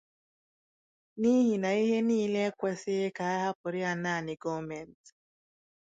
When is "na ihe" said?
1.61-1.97